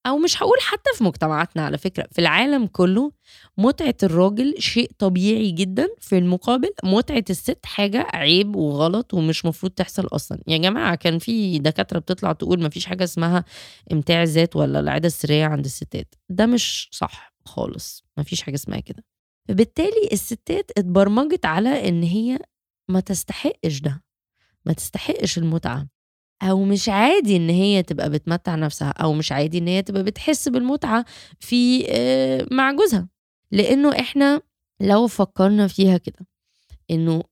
[0.09, 3.13] أو مش هقول حتى في مجتمعاتنا على فكرة في العالم كله
[3.59, 10.07] متعة الراجل شيء طبيعي جدا في المقابل متعة الست حاجة عيب وغلط ومش مفروض تحصل
[10.13, 10.39] أصلا.
[10.47, 13.45] يا جماعة كان في دكاترة بتطلع تقول مفيش حاجة اسمها
[13.93, 16.15] امتاع الذات ولا العادة السرية عند الستات.
[16.29, 19.05] ده مش صح خالص مفيش حاجة اسمها كده.
[19.49, 22.39] فبالتالي الستات اتبرمجت على إن هي
[22.89, 24.03] ما تستحقش ده
[24.67, 25.87] ما تستحقش المتعة.
[26.43, 30.49] أو مش عادي إن هي تبقى بتمتع نفسها أو مش عادي إن هي تبقى بتحس
[30.49, 31.05] بالمتعة
[31.41, 33.09] في آه، مع جوزها.
[33.53, 34.41] لأنه إحنا
[34.81, 36.27] لو فكرنا فيها كده
[36.91, 37.23] إنه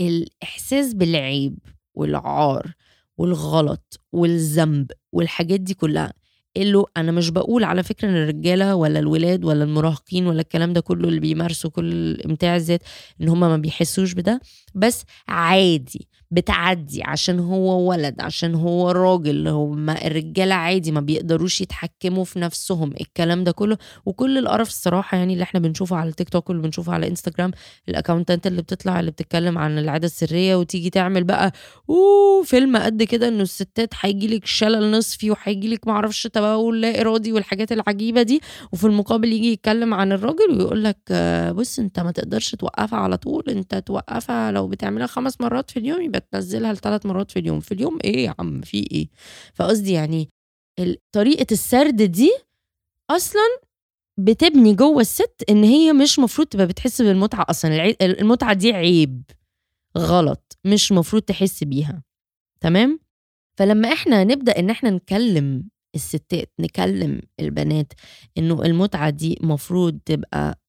[0.00, 1.58] الإحساس بالعيب
[1.94, 2.72] والعار
[3.18, 6.12] والغلط والذنب والحاجات دي كلها
[6.56, 10.80] اللي أنا مش بقول على فكرة إن الرجالة ولا الولاد ولا المراهقين ولا الكلام ده
[10.80, 12.82] كله اللي بيمارسوا كل امتاع الذات
[13.20, 14.40] إن هم ما بيحسوش بده
[14.74, 21.60] بس عادي بتعدي عشان هو ولد عشان هو راجل هو ما الرجالة عادي ما بيقدروش
[21.60, 23.76] يتحكموا في نفسهم الكلام ده كله.
[24.06, 27.50] وكل القرف الصراحة يعني اللي إحنا بنشوفه على تيك توك واللي بنشوفه على إنستجرام
[27.88, 31.52] الأكونتات اللي بتطلع اللي بتتكلم عن العادة السرية وتيجي تعمل بقى
[31.90, 37.00] أوه فيلم قد كده إنه الستات هيجي لك شلل نصفي وهيجي لك معرفش تبول لا
[37.00, 38.40] ارادي والحاجات العجيبة دي.
[38.72, 41.12] وفي المقابل يجي يتكلم عن الراجل ويقول لك
[41.56, 43.44] بص أنت ما تقدرش توقفها على طول.
[43.48, 47.60] أنت توقفها لو بتعملها خمس مرات في اليوم يبقى تنزلها لثلاث مرات في اليوم.
[47.60, 49.08] في اليوم إيه يا عم؟ في إيه؟
[49.54, 50.28] فقصدي يعني
[51.12, 52.30] طريقة السرد دي
[53.10, 53.58] أصلا
[54.18, 57.94] بتبني جوه الست إن هي مش مفروض تبقى بتحس بالمتعة أصلا.
[58.02, 59.22] المتعة دي عيب.
[59.98, 60.58] غلط.
[60.64, 62.02] مش مفروض تحس بيها.
[62.60, 63.00] تمام؟
[63.56, 67.92] فلما إحنا نبدأ إن إحنا نكلم الستات نكلم البنات
[68.38, 70.60] إنه المتعة دي مفروض تبقى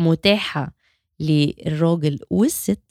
[0.00, 0.72] متاحة
[1.20, 2.82] للراجل والست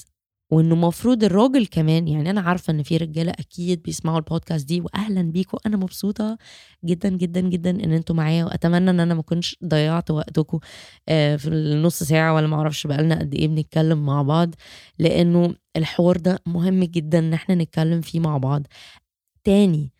[0.51, 5.21] وإنه مفروض الراجل كمان يعني أنا عارفة إن في رجالة أكيد بيسمعوا البودكاست دي واهلا
[5.21, 6.37] بيكم أنا مبسوطة
[6.85, 10.59] جدا جدا جدا إن أنتم معايا وأتمنى إن أنا ما كنتش ضيعت وقتكم
[11.09, 14.55] آه، في النص ساعة ولا ما أعرفش بقالنا قد إيه بنتكلم مع بعض
[14.99, 18.67] لأنه الحوار ده مهم جدا إن إحنا نتكلم فيه مع بعض.
[19.43, 19.91] تاني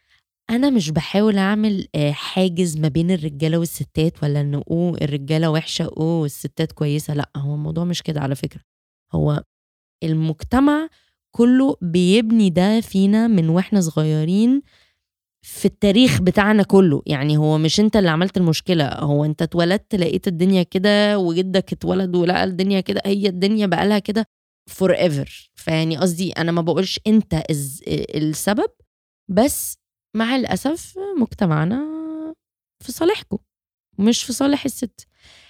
[0.49, 5.85] أنا مش بحاول أعمل آه، حاجز ما بين الرجالة والستات ولا إنه أوه الرجالة وحشة
[5.97, 8.61] أوه الستات كويسة لأ هو الموضوع مش كده على فكرة.
[9.13, 9.43] هو
[10.03, 10.89] المجتمع
[11.35, 14.61] كله بيبني ده فينا من وإحنا صغيرين
[15.45, 17.01] في التاريخ بتاعنا كله.
[17.05, 22.15] يعني هو مش أنت اللي عملت المشكلة هو أنت اتولدت لقيت الدنيا كده وجدك اتولد
[22.15, 24.25] ولقى الدنيا كده هي الدنيا بقالها كده
[24.69, 27.43] forever فيعني قصدي أنا ما بقولش أنت
[28.15, 28.69] السبب
[29.29, 29.77] بس
[30.15, 31.99] مع الأسف مجتمعنا
[32.85, 33.37] في صالحكم
[33.99, 35.07] مش في صالح الست.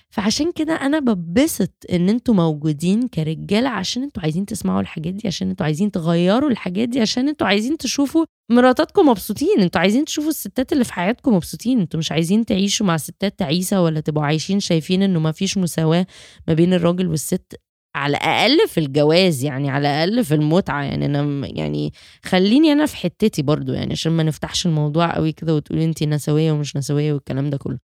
[0.09, 5.49] فعشان كده أنا ببسط إن أنتوا موجودين كرجالة عشان أنتوا عايزين تسمعوا الحاجات دي عشان
[5.49, 9.59] أنتوا عايزين تغيروا الحاجات دي عشان أنتوا عايزين تشوفوا مراتاتكم مبسوطين.
[9.61, 11.79] أنتوا عايزين تشوفوا الستات اللي في حياتكم مبسوطين.
[11.79, 16.07] أنتوا مش عايزين تعيشوا مع ستات تعيسه ولا تبقوا عايشين شايفين إنه ما فيش مساواة
[16.47, 17.55] ما بين الراجل والست.
[17.95, 20.83] على الاقل في الجواز يعني على الاقل في المتعة.
[20.83, 21.93] يعني أنا يعني
[22.25, 26.51] خليني أنا في حتتي برضو يعني عشان ما نفتحش الموضوع قوي كده وتقولي انت نسوية
[26.51, 27.79] ومش نسوية والكلام ده كله.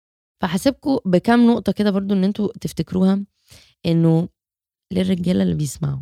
[0.40, 3.24] فحاسبكم بكام نقطة كده برضو إن أنتوا تفتكروها
[3.86, 4.28] إنه
[4.92, 6.00] للرجالة اللي بيسمعوا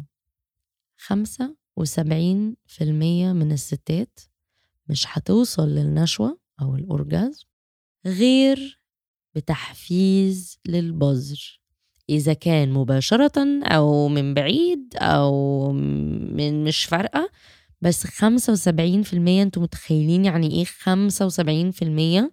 [0.97, 4.21] خمسة وسبعين في المية من الستات
[4.89, 7.45] مش هتوصل للنشوة أو الأورجازم
[8.07, 8.81] غير
[9.35, 11.61] بتحفيز للبذر.
[12.11, 17.31] إذا كان مباشرة أو من بعيد أو من مش فارقة
[17.81, 22.33] بس خمسة وسبعين في المية أنتوا متخيلين يعني إيه خمسة وسبعين في المية؟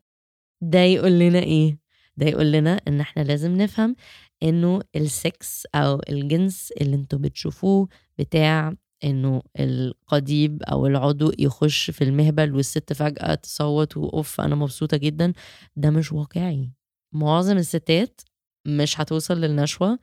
[0.62, 1.78] ده يقول لنا إيه؟
[2.18, 3.96] ده يقول لنا إن إحنا لازم نفهم
[4.44, 7.88] إنه السكس أو الجنس اللي أنتوا بتشوفوه
[8.20, 15.34] بتاع إنه القضيب أو العضو يخش في المهبل والست فجأة تصوت وأوف أنا مبسوطة جدا.
[15.76, 16.72] ده مش واقعي.
[17.14, 18.22] معظم الستات
[18.66, 20.00] مش هتوصل للنشوة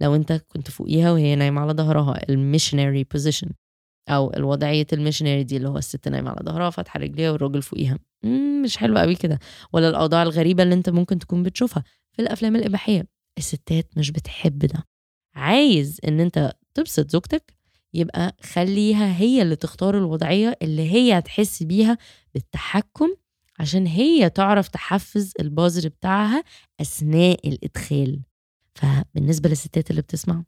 [0.00, 3.48] لو انت كنت فوقيها وهي نايمة على ظهرها ال missionary position
[4.08, 7.98] أو الوضعية ال missionary دي اللي هو الست نايمة على ظهرها فاتحة رجليها والراجل فوقيها.
[8.64, 9.38] مش حلوة قوي كده.
[9.72, 13.06] ولا الأوضاع الغريبة اللي انت ممكن تكون بتشوفها في الأفلام الإباحية.
[13.38, 14.84] الستات مش بتحب ده.
[15.34, 17.54] عايز إن انت تبسط زوجتك
[17.94, 21.98] يبقى خليها هي اللي تختار الوضعية اللي هي هتحس بيها
[22.34, 23.14] بالتحكم
[23.60, 26.44] عشان هي تعرف تحفز البظر بتاعها
[26.80, 28.20] أثناء الإدخال.
[28.74, 30.44] فبالنسبة للستات اللي بتسمع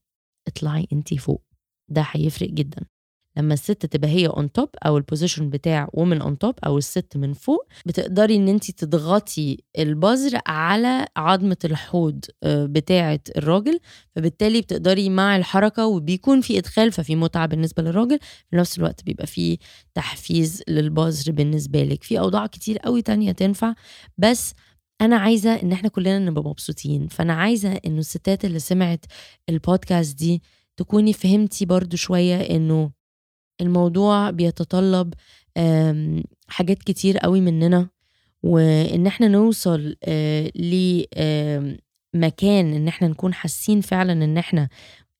[0.48, 1.44] اطلعي انتي فوق.
[1.88, 2.86] ده هيفرق جدا.
[3.36, 7.16] لما الست تبقى هي on top أو ال position بتاع woman on top أو الست
[7.16, 13.78] من فوق بتقدري إن انت تضغطي البظر على عظمة الحوض آه، بتاعة الراجل.
[14.16, 18.18] فبالتالي بتقدري مع الحركة وبيكون في إدخال ففي متعة بالنسبة للراجل
[18.50, 19.58] في نفس الوقت بيبقى في
[19.94, 22.02] تحفيز للبذر بالنسبة لك.
[22.02, 23.74] في أوضاع كتير قوي تانية تنفع.
[24.18, 24.54] بس
[25.00, 27.06] أنا عايزة إن إحنا كلنا نبقى مبسوطين.
[27.08, 29.04] فأنا عايزة إنه الستات اللي سمعت
[29.48, 30.42] البودكاست دي
[30.76, 32.90] تكوني فهمتي برضو شوية إنه
[33.62, 35.14] الموضوع بيتطلب
[36.48, 37.88] حاجات كتير قوي مننا
[38.42, 41.78] وإن إحنا نوصل آه، لمكان
[42.74, 44.68] إن إحنا نكون حاسين فعلا إن إحنا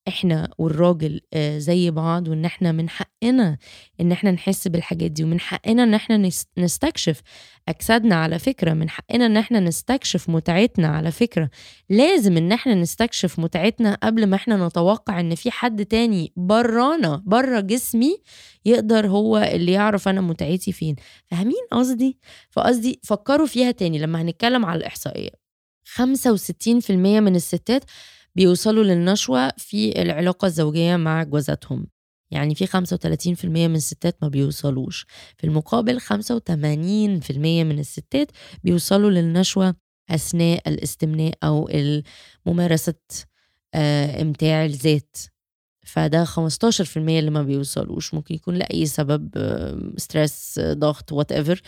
[0.08, 3.58] إحنا والراجل آه، زي بعض وإن إحنا من حقنا
[4.00, 7.20] إن إحنا نحس بالحاجات دي ومن حقنا إن إحنا نستكشف.
[7.68, 11.50] أجسادنا على فكرة من حقنا إن إحنا نستكشف متعتنا على فكرة.
[11.90, 17.60] لازم إن إحنا نستكشف متعتنا قبل ما إحنا نتوقع إن في حد تاني برانا بره
[17.60, 18.16] جسمي
[18.64, 20.96] يقدر هو اللي يعرف أنا متعتي فين.
[21.26, 22.18] فاهمين قصدي؟
[22.50, 23.98] فقصدي فكروا فيها تاني.
[23.98, 25.30] لما هنتكلم على الإحصائية
[25.84, 27.84] 65% من الستات
[28.34, 31.86] بيوصلوا للنشوة في العلاقة الزوجية مع أجوازاتهم.
[32.30, 35.06] يعني في 35% من الستات ما بيوصلوش.
[35.36, 38.30] في المقابل 85% من الستات
[38.64, 39.74] بيوصلوا للنشوة
[40.10, 41.70] أثناء الاستمناء أو
[42.46, 42.94] ممارسة
[43.74, 45.16] آه، إمتاع الذات.
[45.86, 48.14] فده 15% اللي ما بيوصلوش.
[48.14, 49.30] ممكن يكون لأي سبب
[49.96, 51.62] stress ضغط whatever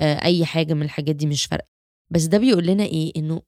[0.00, 1.68] أي حاجة من الحاجات دي مش فارقة.
[2.10, 3.42] بس ده بيقول لنا إيه؟ إنه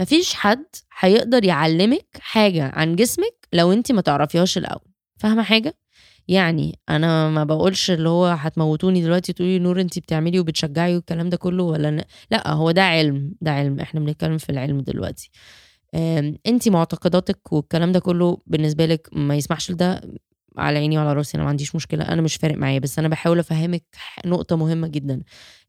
[0.00, 0.66] مفيش حد
[0.98, 4.92] هيقدر يعلمك حاجة عن جسمك لو انت ما تعرفيهاش الأول.
[5.16, 5.74] فاهمة حاجة؟
[6.28, 11.36] يعني أنا ما بقولش اللي هو هتموتوني دلوقتي تقولي نور انت بتعملي وبتشجعي والكلام ده
[11.36, 12.02] كله ولا ن...
[12.30, 13.80] لا هو ده علم ده علم.
[13.80, 15.30] إحنا بنتكلم في العلم دلوقتي.
[16.46, 20.00] انت معتقداتك والكلام ده كله بالنسبة لك ما يسمحش لده
[20.58, 22.78] على عيني وعلى راسي أنا ما عنديش مشكلة أنا مش فارق معايا.
[22.78, 23.84] بس أنا بحاول أفهمك
[24.26, 25.22] نقطة مهمة جدا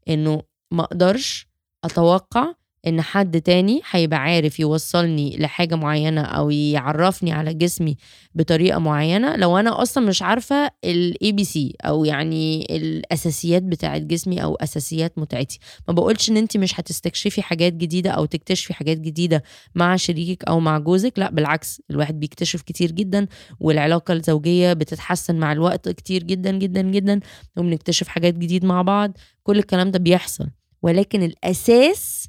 [0.09, 0.41] إنه
[0.71, 1.47] ما أقدرش
[1.83, 2.53] أتوقع
[2.87, 7.97] إن حد تاني هيبقى عارف يوصلني لحاجة معينة أو يعرفني على جسمي
[8.35, 9.35] بطريقة معينة.
[9.35, 15.59] لو أنا أصلا مش عارفة ال ABC أو يعني الأساسيات بتاعه جسمي أو أساسيات متعتي
[15.87, 19.43] ما بقولش إن انت مش هتستكشفي حاجات جديدة أو تكتشفي حاجات جديدة
[19.75, 23.27] مع شريكك أو مع جوزك لا بالعكس الواحد بيكتشف كتير جدا
[23.59, 27.19] والعلاقة الزوجية بتتحسن مع الوقت كتير جدا جدا جدا
[27.57, 29.17] وبنكتشف حاجات جديد مع بعض.
[29.43, 30.47] كل الكلام ده بيحصل
[30.81, 32.27] ولكن الأساس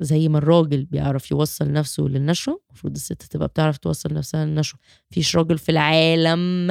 [0.00, 5.36] زي ما الراجل بيعرف يوصل نفسه للنشوة المفروض الست تبقى بتعرف توصل نفسها للنشوة مفيش
[5.36, 6.66] راجل في العالم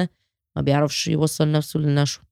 [0.56, 2.24] ما بيعرفش يوصل نفسه للنشوة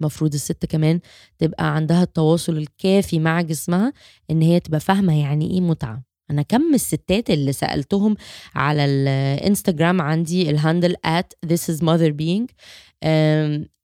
[0.00, 1.00] المفروض الست كمان
[1.38, 3.92] تبقى عندها التواصل الكافي مع جسمها
[4.30, 6.02] إن هي تبقى فاهمة يعني إيه متعة.
[6.30, 8.16] أنا كم الستات اللي سألتهم
[8.54, 12.46] على الإنستجرام عندي الهاندل at this is mother being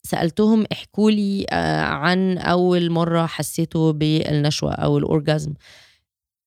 [0.07, 5.55] سألتهم احكوا لي آه، عن أول مرة حسيتوا بالنشوة أو الاورجازم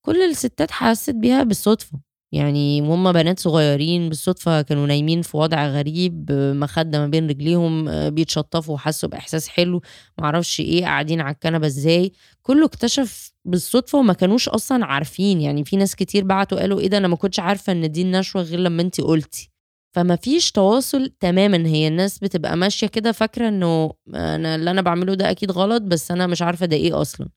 [0.07, 1.99] كل الستات حست بيها بالصدفة.
[2.31, 8.73] يعني وهم بنات صغيرين بالصدفة كانوا نايمين في وضع غريب مخدة ما بين رجليهم بيتشطفوا
[8.75, 9.81] وحسوا بإحساس حلو
[10.17, 12.11] معرفش إيه قاعدين على الكنبة إزاي.
[12.41, 15.41] كله اكتشف بالصدفة وما كانوش أصلا عارفين.
[15.41, 18.41] يعني في ناس كتير بعتوا قالوا إيه ده أنا ما كنتش عارفة إن دي النشوة
[18.41, 19.51] غير لما أنت قلتي.
[19.95, 21.67] فما فيش تواصل تماما.
[21.67, 26.11] هي الناس بتبقى ماشية كده فاكرة إنه أنا اللي أنا بعمله ده أكيد غلط بس
[26.11, 27.27] أنا مش عارفة ده إيه أصلا.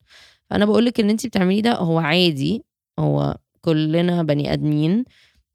[0.51, 2.63] فأنا بقول لك ان انت بتعمليه ده هو عادي.
[2.99, 5.05] هو كلنا بني آدمين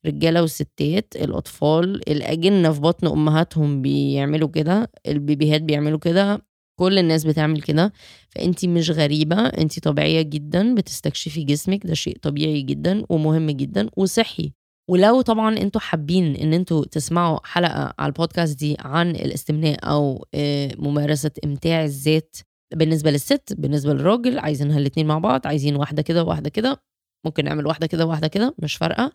[0.07, 6.43] رجالة وستات الأطفال الأجنة في بطن أمهاتهم بيعملوا كده البيبيهات بيعملوا كده
[6.81, 7.93] كل الناس بتعمل كده.
[8.31, 14.53] فانت مش غريبة انت طبيعية جدا بتستكشفي جسمك ده شيء طبيعي جدا ومهم جدا وصحي.
[14.91, 20.71] ولو طبعا أنتوا حابين إن أنتوا تسمعوا حلقة على البودكاست دي عن الاستمناء أو آه،
[20.79, 22.37] ممارسة إمتاع الذات
[22.75, 26.83] بالنسبة للست بالنسبة للراجل عايزينها الاثنين مع بعض عايزين واحدة كده وواحدة كده.
[27.25, 29.13] ممكن نعمل واحدة كده وواحدة كده مش فارقة.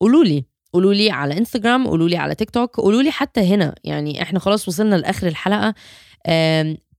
[0.00, 3.74] قولوا لي قولوا لي على انستغرام قولوا لي على تيك توك قولوا لي حتى هنا.
[3.84, 5.74] يعني إحنا خلاص وصلنا لآخر الحلقة.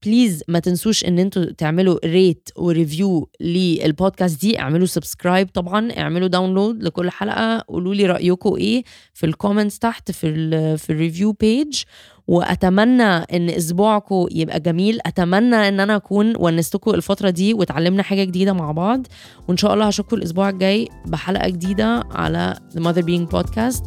[0.04, 4.58] please ما تنسوش إن أنتوا تعملوا rate و review لل podcast دي.
[4.58, 5.92] اعملوا subscribe طبعا.
[5.98, 7.64] اعملوا download لكل حلقة.
[7.68, 8.84] قولوا لي رايكم إيه
[9.14, 11.82] في ال comments تحت في ال في ال review page
[12.28, 14.98] وأتمنى إن اسبوعكم يبقى جميل.
[15.06, 19.06] أتمنى إن أنا أكون ونستكم الفترة دي وتعلمنا حاجة جديدة مع بعض.
[19.48, 23.82] وإن شاء الله هشوفكم الأسبوع الجاي بحلقة جديدة على The Mother Being Podcast.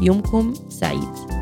[0.00, 1.35] يومكم سعيد.